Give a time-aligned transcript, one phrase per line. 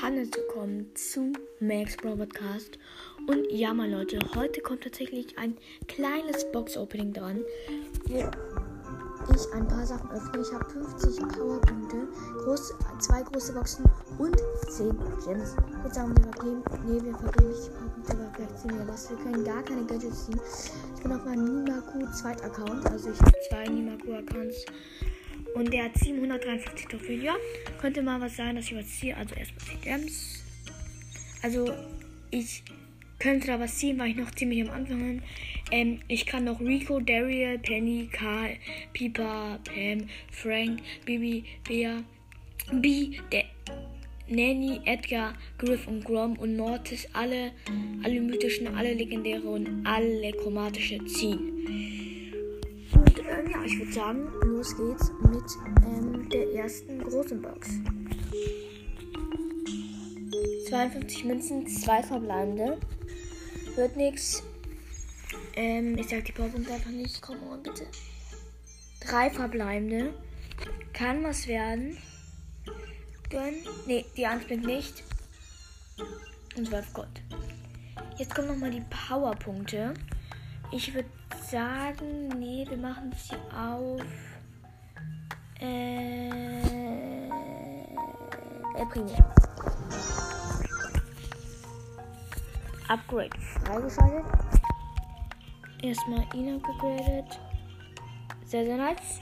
[0.00, 2.78] herzlich willkommen zu Max Bro Podcast.
[3.26, 5.56] Und ja, mal Leute, heute kommt tatsächlich ein
[5.88, 7.40] kleines Box-Opening dran,
[8.06, 8.14] wo
[9.34, 10.40] ich ein paar Sachen öffne.
[10.40, 12.08] Ich habe 50 Powerpunkte,
[12.44, 13.84] groß, zwei große Boxen
[14.18, 14.36] und
[14.68, 15.56] 10 Gems.
[15.84, 19.10] Jetzt sagen wir vergeben, nee, wir vergeben nicht die Powerpunkte, aber vielleicht ziehen wir was.
[19.10, 20.40] Wir können gar keine Gadgets ziehen.
[20.96, 24.64] Ich bin auf meinem Nimaku Zweit-Account, also ich habe zwei Nimaku-Accounts.
[25.58, 27.22] Und der hat 753 Trophäen.
[27.22, 27.34] Ja,
[27.80, 29.16] könnte mal was sein, dass ich was ziehe.
[29.16, 30.44] Also erstmal die Gems.
[31.42, 31.72] Also
[32.30, 32.62] ich
[33.18, 35.22] könnte da was ziehen, weil ich noch ziemlich am Anfang bin.
[35.72, 38.56] Ähm, ich kann noch Rico, Daryl, Penny, Karl,
[38.92, 42.04] Piper, Pam, Frank, Bibi, Bea,
[42.70, 43.44] B, der
[44.28, 47.50] Nanny, Edgar, Griff und Grom und Mortis alle,
[48.04, 52.07] alle mythischen, alle legendäre und alle chromatische ziehen.
[53.68, 55.44] Ich würde sagen, los geht's mit
[55.84, 57.68] ähm, der ersten großen Box.
[60.70, 62.78] 52 Münzen, zwei verbleibende.
[63.76, 64.42] Wird nix.
[65.54, 67.20] Ähm, ich sag die Powerpunkte einfach nicht.
[67.20, 67.86] Komm mal bitte.
[69.00, 70.14] Drei verbleibende.
[70.94, 71.98] Kann was werden.
[73.28, 73.66] Gönnen.
[73.86, 75.04] Ne, die anspringt nicht.
[76.56, 77.22] Und 12 Gold.
[78.16, 79.92] Jetzt kommen nochmal die Powerpunkte.
[80.72, 81.10] Ich würde
[81.50, 84.02] sagen, nee, wir machen sie auf.
[85.60, 86.28] Äh.
[88.76, 89.14] El Primo.
[92.88, 93.30] Upgrade
[93.64, 94.24] freigeschaltet.
[95.82, 97.40] Erstmal ihn upgegradet.
[98.44, 99.20] Sehr, sehr nice.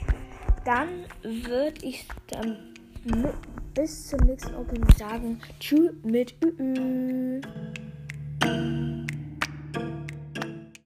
[0.65, 2.73] Dann würde ich dann
[3.73, 5.39] bis zum nächsten Opening sagen.
[5.59, 6.49] Tschüss mit Ü.
[6.57, 7.56] -Ü.